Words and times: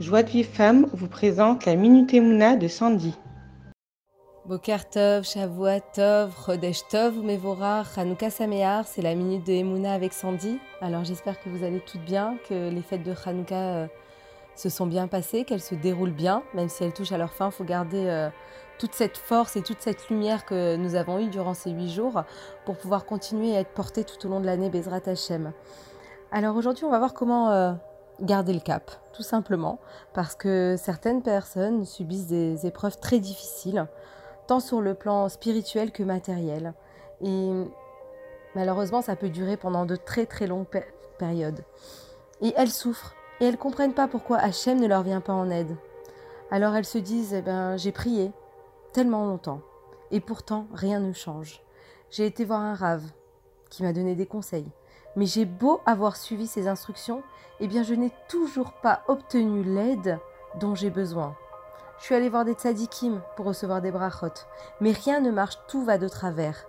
Joie 0.00 0.22
de 0.22 0.28
Vive 0.28 0.46
Femme 0.46 0.86
vous 0.92 1.08
présente 1.08 1.66
la 1.66 1.74
Minute 1.74 2.14
Emouna 2.14 2.54
de 2.54 2.68
Sandy. 2.68 3.16
Boker 4.46 4.88
Tov, 4.88 5.24
Shavuot 5.24 5.80
Tov, 5.92 6.32
Chodesh 6.46 6.86
Tov, 6.88 7.18
Mevora, 7.24 7.82
Hanouka 7.96 8.30
Samear, 8.30 8.86
c'est 8.86 9.02
la 9.02 9.16
Minute 9.16 9.44
de 9.44 9.54
Emouna 9.54 9.92
avec 9.92 10.12
Sandy. 10.12 10.60
Alors 10.80 11.02
j'espère 11.02 11.40
que 11.40 11.48
vous 11.48 11.64
allez 11.64 11.80
toutes 11.80 12.04
bien, 12.04 12.36
que 12.48 12.70
les 12.70 12.80
fêtes 12.80 13.02
de 13.02 13.12
Hanouka 13.26 13.56
euh, 13.56 13.86
se 14.54 14.68
sont 14.68 14.86
bien 14.86 15.08
passées, 15.08 15.42
qu'elles 15.42 15.60
se 15.60 15.74
déroulent 15.74 16.12
bien, 16.12 16.44
même 16.54 16.68
si 16.68 16.84
elles 16.84 16.94
touchent 16.94 17.10
à 17.10 17.18
leur 17.18 17.32
fin, 17.32 17.46
il 17.46 17.52
faut 17.52 17.64
garder 17.64 18.06
euh, 18.06 18.30
toute 18.78 18.94
cette 18.94 19.16
force 19.16 19.56
et 19.56 19.62
toute 19.62 19.80
cette 19.80 20.08
lumière 20.10 20.44
que 20.44 20.76
nous 20.76 20.94
avons 20.94 21.18
eue 21.18 21.28
durant 21.28 21.54
ces 21.54 21.72
huit 21.72 21.90
jours 21.90 22.22
pour 22.66 22.76
pouvoir 22.76 23.04
continuer 23.04 23.56
à 23.56 23.60
être 23.60 23.74
portés 23.74 24.04
tout 24.04 24.24
au 24.24 24.30
long 24.30 24.38
de 24.38 24.46
l'année 24.46 24.70
Bezrat 24.70 25.00
Hashem. 25.06 25.52
Alors 26.30 26.54
aujourd'hui, 26.54 26.84
on 26.84 26.90
va 26.90 26.98
voir 26.98 27.14
comment 27.14 27.50
euh, 27.50 27.72
garder 28.20 28.52
le 28.52 28.60
cap, 28.60 28.90
tout 29.12 29.22
simplement, 29.22 29.78
parce 30.12 30.34
que 30.34 30.76
certaines 30.78 31.22
personnes 31.22 31.84
subissent 31.84 32.26
des 32.26 32.66
épreuves 32.66 32.98
très 32.98 33.18
difficiles, 33.18 33.86
tant 34.46 34.60
sur 34.60 34.80
le 34.80 34.94
plan 34.94 35.28
spirituel 35.28 35.92
que 35.92 36.02
matériel. 36.02 36.74
Et 37.20 37.50
malheureusement, 38.54 39.02
ça 39.02 39.16
peut 39.16 39.28
durer 39.28 39.56
pendant 39.56 39.86
de 39.86 39.96
très 39.96 40.26
très 40.26 40.46
longues 40.46 40.66
périodes. 41.18 41.64
Et 42.40 42.52
elles 42.56 42.70
souffrent, 42.70 43.14
et 43.40 43.44
elles 43.44 43.52
ne 43.52 43.56
comprennent 43.56 43.94
pas 43.94 44.08
pourquoi 44.08 44.38
Hachem 44.38 44.80
ne 44.80 44.86
leur 44.86 45.02
vient 45.02 45.20
pas 45.20 45.32
en 45.32 45.50
aide. 45.50 45.76
Alors 46.50 46.74
elles 46.74 46.84
se 46.84 46.98
disent, 46.98 47.34
eh 47.34 47.42
ben, 47.42 47.76
j'ai 47.76 47.92
prié 47.92 48.32
tellement 48.92 49.26
longtemps, 49.26 49.60
et 50.10 50.20
pourtant 50.20 50.66
rien 50.72 50.98
ne 50.98 51.12
change. 51.12 51.62
J'ai 52.10 52.26
été 52.26 52.44
voir 52.44 52.60
un 52.60 52.74
rave 52.74 53.04
qui 53.68 53.82
m'a 53.82 53.92
donné 53.92 54.14
des 54.14 54.26
conseils. 54.26 54.66
Mais 55.18 55.26
j'ai 55.26 55.46
beau 55.46 55.80
avoir 55.84 56.14
suivi 56.14 56.46
ses 56.46 56.68
instructions, 56.68 57.24
eh 57.58 57.66
bien 57.66 57.82
je 57.82 57.92
n'ai 57.92 58.12
toujours 58.28 58.70
pas 58.70 59.02
obtenu 59.08 59.64
l'aide 59.64 60.20
dont 60.60 60.76
j'ai 60.76 60.90
besoin. 60.90 61.34
Je 61.98 62.04
suis 62.04 62.14
allée 62.14 62.28
voir 62.28 62.44
des 62.44 62.52
tzadikim 62.52 63.20
pour 63.34 63.46
recevoir 63.46 63.82
des 63.82 63.90
brachot, 63.90 64.44
mais 64.80 64.92
rien 64.92 65.18
ne 65.18 65.32
marche, 65.32 65.58
tout 65.66 65.82
va 65.82 65.98
de 65.98 66.06
travers. 66.06 66.66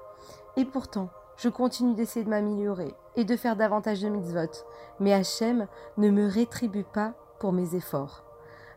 Et 0.58 0.66
pourtant, 0.66 1.10
je 1.38 1.48
continue 1.48 1.94
d'essayer 1.94 2.26
de 2.26 2.30
m'améliorer 2.32 2.96
et 3.16 3.24
de 3.24 3.38
faire 3.38 3.56
davantage 3.56 4.02
de 4.02 4.10
mitzvot, 4.10 4.66
mais 5.00 5.14
Hachem 5.14 5.68
ne 5.98 6.10
me 6.10 6.28
rétribue 6.28 6.86
pas 6.86 7.14
pour 7.38 7.54
mes 7.54 7.76
efforts. 7.76 8.24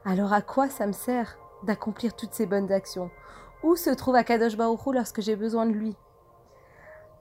Alors 0.05 0.35
à 0.35 0.43
quoi 0.43 0.69
ça 0.69 0.87
me 0.87 0.93
sert 0.93 1.39
d'accomplir 1.63 2.15
toutes 2.15 2.35
ces 2.35 2.45
bonnes 2.45 2.71
actions? 2.71 3.11
Où 3.63 3.75
se 3.77 3.89
trouve 3.89 4.17
Akadosh 4.17 4.59
Baruch 4.59 4.93
lorsque 4.93 5.23
j'ai 5.23 5.35
besoin 5.35 5.65
de 5.65 5.73
lui? 5.73 5.97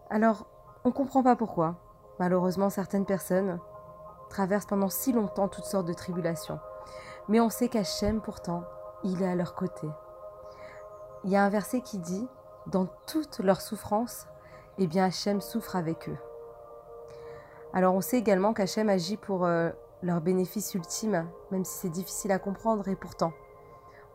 Alors, 0.09 0.47
on 0.83 0.89
ne 0.89 0.93
comprend 0.93 1.23
pas 1.23 1.37
pourquoi. 1.37 1.77
Malheureusement, 2.19 2.69
certaines 2.69 3.05
personnes 3.05 3.59
traversent 4.29 4.65
pendant 4.65 4.89
si 4.89 5.13
longtemps 5.13 5.47
toutes 5.47 5.65
sortes 5.65 5.87
de 5.87 5.93
tribulations. 5.93 6.59
Mais 7.27 7.39
on 7.39 7.49
sait 7.49 7.67
qu'Hachem, 7.67 8.21
pourtant, 8.21 8.63
il 9.03 9.21
est 9.21 9.27
à 9.27 9.35
leur 9.35 9.55
côté. 9.55 9.87
Il 11.23 11.29
y 11.29 11.35
a 11.35 11.43
un 11.43 11.49
verset 11.49 11.81
qui 11.81 11.99
dit 11.99 12.27
Dans 12.67 12.87
toutes 13.07 13.39
leurs 13.39 13.61
souffrances, 13.61 14.27
eh 14.77 14.87
bien 14.87 15.05
Hachem 15.05 15.41
souffre 15.41 15.75
avec 15.75 16.09
eux. 16.09 16.17
Alors 17.73 17.93
on 17.93 18.01
sait 18.01 18.17
également 18.17 18.53
qu'Hachem 18.53 18.89
agit 18.89 19.17
pour 19.17 19.45
euh, 19.45 19.69
leur 20.01 20.21
bénéfice 20.21 20.73
ultime, 20.73 21.27
même 21.51 21.63
si 21.63 21.77
c'est 21.77 21.89
difficile 21.89 22.31
à 22.31 22.39
comprendre 22.39 22.87
et 22.87 22.95
pourtant. 22.95 23.33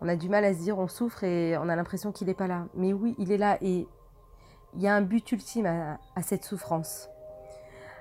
On 0.00 0.08
a 0.08 0.16
du 0.16 0.28
mal 0.28 0.44
à 0.44 0.53
se 0.53 0.58
dire 0.58 0.78
on 0.78 0.88
souffre 0.88 1.25
et 1.25 1.56
on 1.56 1.69
a 1.69 1.77
l'impression 1.77 2.12
qu'il 2.12 2.27
n'est 2.27 2.34
pas 2.34 2.48
là. 2.48 2.66
Mais 2.75 2.92
oui, 2.92 3.14
il 3.19 3.33
est 3.33 3.38
là 3.38 3.56
et 3.62 3.88
il 4.75 4.83
y 4.83 4.88
a 4.88 4.94
un 4.94 5.00
but 5.00 5.33
ultime 5.33 5.66
à 5.66 6.22
cette 6.22 6.44
souffrance. 6.44 7.08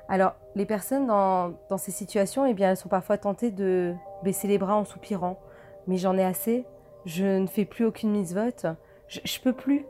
Alors, 0.08 0.36
les 0.56 0.66
personnes 0.66 1.08
dans, 1.08 1.78
ces 1.78 1.92
situations, 1.92 2.46
eh 2.46 2.54
bien, 2.54 2.72
elles 2.72 2.78
sont 2.78 2.90
parfois 2.90 3.18
tentées 3.18 3.52
de 3.52 3.94
baisser 4.24 4.48
les 4.48 4.58
bras 4.58 4.76
en 4.76 4.86
soupirant. 4.86 5.40
Mais 5.88 5.98
j'en 5.98 6.18
ai 6.18 6.24
assez, 6.24 6.66
je 7.06 7.26
ne 7.26 7.48
fais 7.48 7.66
plus 7.66 7.86
aucune 7.86 8.12
mitzvot, 8.12 8.68
je, 9.08 9.20
je 9.24 9.40
peux 9.40 9.54
plus. 9.54 9.86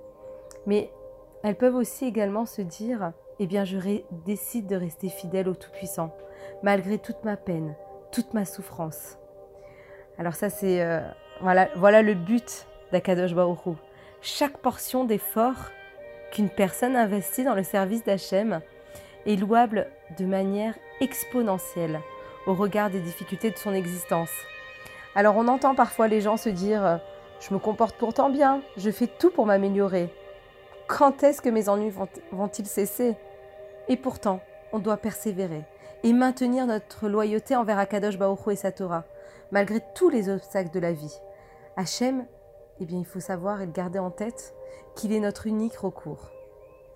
Mais 0.65 0.89
elles 1.43 1.55
peuvent 1.55 1.75
aussi 1.75 2.05
également 2.05 2.45
se 2.45 2.61
dire, 2.61 3.13
eh 3.39 3.47
bien, 3.47 3.65
je 3.65 3.77
décide 4.25 4.67
de 4.67 4.75
rester 4.75 5.09
fidèle 5.09 5.47
au 5.49 5.53
Tout-Puissant, 5.53 6.15
malgré 6.63 6.97
toute 6.97 7.23
ma 7.23 7.37
peine, 7.37 7.75
toute 8.11 8.33
ma 8.33 8.45
souffrance. 8.45 9.17
Alors 10.17 10.35
ça, 10.35 10.49
c'est 10.49 10.81
euh, 10.81 11.01
voilà, 11.41 11.69
voilà 11.75 12.01
le 12.01 12.13
but 12.13 12.67
d'Akadosh 12.91 13.33
Baruch 13.33 13.59
Chaque 14.21 14.57
portion 14.57 15.03
d'effort 15.03 15.71
qu'une 16.31 16.49
personne 16.49 16.95
investit 16.95 17.43
dans 17.43 17.55
le 17.55 17.63
service 17.63 18.03
d'Hachem, 18.03 18.61
est 19.25 19.35
louable 19.35 19.87
de 20.17 20.25
manière 20.25 20.75
exponentielle 21.01 22.01
au 22.47 22.53
regard 22.53 22.89
des 22.89 22.99
difficultés 22.99 23.51
de 23.51 23.57
son 23.57 23.73
existence. 23.73 24.31
Alors 25.15 25.35
on 25.37 25.47
entend 25.47 25.75
parfois 25.75 26.07
les 26.07 26.21
gens 26.21 26.37
se 26.37 26.49
dire⁇ 26.49 26.81
Je 27.39 27.53
me 27.53 27.59
comporte 27.59 27.97
pourtant 27.97 28.29
bien, 28.29 28.61
je 28.77 28.91
fais 28.91 29.07
tout 29.07 29.31
pour 29.31 29.45
m'améliorer. 29.45 30.13
Quand 30.87 31.23
est-ce 31.23 31.41
que 31.41 31.49
mes 31.49 31.69
ennuis 31.69 31.93
vont-ils 32.31 32.67
cesser?⁇ 32.67 33.11
Et 33.87 33.97
pourtant, 33.97 34.41
on 34.71 34.79
doit 34.79 34.97
persévérer 34.97 35.63
et 36.03 36.13
maintenir 36.13 36.67
notre 36.67 37.09
loyauté 37.09 37.55
envers 37.55 37.79
Akadosh 37.79 38.17
Baoru 38.17 38.53
et 38.53 38.55
sa 38.55 38.71
Torah, 38.71 39.05
malgré 39.51 39.81
tous 39.95 40.09
les 40.09 40.29
obstacles 40.29 40.71
de 40.71 40.79
la 40.79 40.91
vie. 40.91 41.19
Hachem, 41.77 42.25
eh 42.79 42.85
bien 42.85 42.99
il 42.99 43.05
faut 43.05 43.19
savoir 43.19 43.61
et 43.61 43.65
le 43.65 43.71
garder 43.71 43.99
en 43.99 44.11
tête 44.11 44.53
qu'il 44.95 45.13
est 45.13 45.19
notre 45.19 45.47
unique 45.47 45.77
recours. 45.77 46.29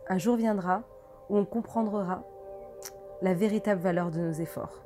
Un 0.08 0.18
jour 0.18 0.36
viendra 0.36 0.84
où 1.30 1.38
on 1.38 1.46
comprendra 1.46 2.24
la 3.22 3.34
véritable 3.34 3.82
valeur 3.82 4.12
de 4.12 4.20
nos 4.20 4.34
efforts. 4.34 4.84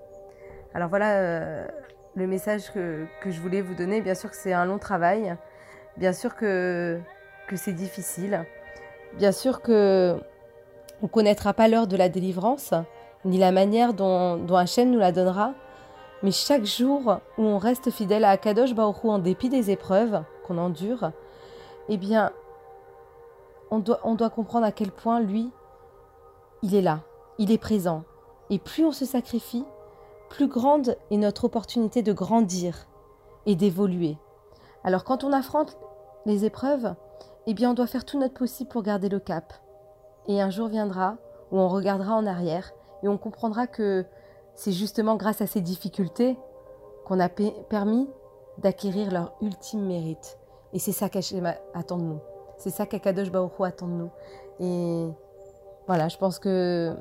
Alors 0.73 0.89
voilà 0.89 1.17
euh, 1.17 1.67
le 2.15 2.27
message 2.27 2.71
que, 2.71 3.05
je 3.25 3.39
voulais 3.39 3.61
vous 3.61 3.75
donner. 3.75 4.01
Bien 4.01 4.15
sûr 4.15 4.29
que 4.29 4.35
c'est 4.35 4.53
un 4.53 4.65
long 4.65 4.79
travail, 4.79 5.35
bien 5.97 6.13
sûr 6.13 6.35
que, 6.35 6.99
que 7.47 7.55
c'est 7.55 7.73
difficile, 7.73 8.45
bien 9.17 9.31
sûr 9.31 9.61
que 9.61 10.17
on 11.01 11.07
ne 11.07 11.11
connaîtra 11.11 11.53
pas 11.53 11.67
l'heure 11.67 11.87
de 11.87 11.97
la 11.97 12.07
délivrance, 12.09 12.73
ni 13.25 13.37
la 13.37 13.51
manière 13.51 13.93
dont, 13.93 14.37
dont 14.37 14.55
Hachem 14.55 14.89
nous 14.89 14.99
la 14.99 15.11
donnera, 15.11 15.53
mais 16.23 16.31
chaque 16.31 16.63
jour 16.63 17.19
où 17.37 17.43
on 17.43 17.57
reste 17.57 17.91
fidèle 17.91 18.23
à 18.23 18.29
Akadosh 18.29 18.73
Baruch 18.73 19.03
en 19.03 19.19
dépit 19.19 19.49
des 19.49 19.71
épreuves 19.71 20.23
qu'on 20.47 20.57
endure, 20.57 21.11
eh 21.89 21.97
bien, 21.97 22.31
on 23.71 23.79
doit, 23.79 23.99
on 24.05 24.15
doit 24.15 24.29
comprendre 24.29 24.65
à 24.65 24.71
quel 24.71 24.91
point 24.91 25.19
lui, 25.19 25.51
il 26.63 26.73
est 26.73 26.81
là, 26.81 27.01
il 27.37 27.51
est 27.51 27.57
présent. 27.57 28.03
Et 28.49 28.57
plus 28.57 28.85
on 28.85 28.91
se 28.91 29.05
sacrifie, 29.05 29.65
plus 30.29 30.47
grande 30.47 30.97
est 31.11 31.17
notre 31.17 31.43
opportunité 31.43 32.01
de 32.01 32.13
grandir 32.13 32.87
et 33.45 33.55
d'évoluer. 33.55 34.17
Alors 34.83 35.03
quand 35.03 35.23
on 35.23 35.33
affronte 35.33 35.77
les 36.25 36.45
épreuves, 36.45 36.95
eh 37.45 37.53
bien 37.53 37.71
on 37.71 37.73
doit 37.73 37.85
faire 37.85 38.05
tout 38.05 38.17
notre 38.17 38.33
possible 38.33 38.69
pour 38.69 38.81
garder 38.81 39.09
le 39.09 39.19
cap. 39.19 39.53
Et 40.27 40.41
un 40.41 40.49
jour 40.49 40.69
viendra 40.69 41.17
où 41.51 41.59
on 41.59 41.67
regardera 41.67 42.15
en 42.15 42.25
arrière 42.25 42.71
et 43.03 43.09
on 43.09 43.17
comprendra 43.17 43.67
que 43.67 44.05
c'est 44.55 44.71
justement 44.71 45.17
grâce 45.17 45.41
à 45.41 45.47
ces 45.47 45.61
difficultés 45.61 46.37
qu'on 47.05 47.19
a 47.19 47.27
permis 47.27 48.09
d'acquérir 48.59 49.11
leur 49.11 49.33
ultime 49.41 49.85
mérite. 49.85 50.37
Et 50.71 50.79
c'est 50.79 50.93
ça 50.93 51.09
qu'Hachem 51.09 51.53
attend 51.73 51.97
de 51.97 52.03
nous. 52.03 52.19
C'est 52.57 52.69
ça 52.69 52.85
qu'Akadosh 52.85 53.31
Baruch 53.31 53.51
attend 53.59 53.87
de 53.87 53.93
nous. 53.93 54.09
Et 54.59 55.09
voilà, 55.87 56.07
je 56.07 56.17
pense 56.17 56.39
que 56.39 56.95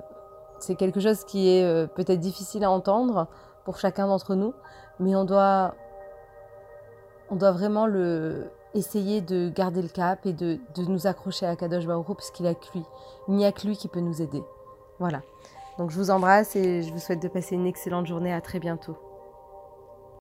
c'est 0.58 0.74
quelque 0.74 1.00
chose 1.00 1.24
qui 1.24 1.48
est 1.48 1.64
euh, 1.64 1.86
peut-être 1.86 2.20
difficile 2.20 2.64
à 2.64 2.70
entendre 2.70 3.28
pour 3.64 3.78
chacun 3.78 4.06
d'entre 4.06 4.34
nous, 4.34 4.54
mais 4.98 5.14
on 5.14 5.24
doit, 5.24 5.74
on 7.30 7.36
doit 7.36 7.52
vraiment 7.52 7.86
le, 7.86 8.50
essayer 8.74 9.20
de 9.20 9.50
garder 9.54 9.82
le 9.82 9.88
cap 9.88 10.26
et 10.26 10.32
de, 10.32 10.58
nous 10.76 11.06
accrocher 11.06 11.46
à 11.46 11.56
Kadosh 11.56 11.86
Baruch 11.86 12.06
parce 12.06 12.30
qu'il 12.30 12.46
a 12.46 12.54
que 12.54 12.66
lui. 12.74 12.84
Il 13.28 13.34
n'y 13.34 13.44
a 13.44 13.52
que 13.52 13.66
lui 13.66 13.76
qui 13.76 13.88
peut 13.88 14.00
nous 14.00 14.22
aider. 14.22 14.42
Voilà. 14.98 15.22
Donc 15.78 15.90
je 15.90 15.96
vous 15.96 16.10
embrasse 16.10 16.56
et 16.56 16.82
je 16.82 16.92
vous 16.92 16.98
souhaite 16.98 17.22
de 17.22 17.28
passer 17.28 17.54
une 17.54 17.66
excellente 17.66 18.06
journée. 18.06 18.32
À 18.32 18.40
très 18.40 18.58
bientôt. 18.58 18.96